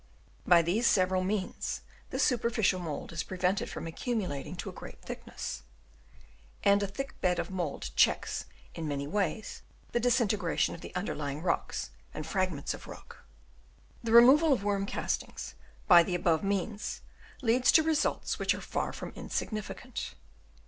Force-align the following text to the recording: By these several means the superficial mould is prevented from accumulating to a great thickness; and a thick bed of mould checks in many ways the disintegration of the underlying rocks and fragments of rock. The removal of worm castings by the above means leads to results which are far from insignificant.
By 0.47 0.63
these 0.63 0.87
several 0.87 1.23
means 1.23 1.81
the 2.09 2.17
superficial 2.17 2.79
mould 2.79 3.11
is 3.11 3.21
prevented 3.21 3.69
from 3.69 3.85
accumulating 3.85 4.55
to 4.55 4.69
a 4.71 4.73
great 4.73 4.99
thickness; 5.03 5.61
and 6.63 6.81
a 6.81 6.87
thick 6.87 7.21
bed 7.21 7.37
of 7.37 7.51
mould 7.51 7.91
checks 7.95 8.45
in 8.73 8.87
many 8.87 9.05
ways 9.05 9.61
the 9.91 9.99
disintegration 9.99 10.73
of 10.73 10.81
the 10.81 10.95
underlying 10.95 11.43
rocks 11.43 11.91
and 12.15 12.25
fragments 12.25 12.73
of 12.73 12.87
rock. 12.87 13.17
The 14.03 14.11
removal 14.11 14.51
of 14.51 14.63
worm 14.63 14.87
castings 14.87 15.53
by 15.87 16.01
the 16.01 16.15
above 16.15 16.43
means 16.43 17.01
leads 17.43 17.71
to 17.73 17.83
results 17.83 18.39
which 18.39 18.55
are 18.55 18.59
far 18.61 18.93
from 18.93 19.11
insignificant. 19.15 20.15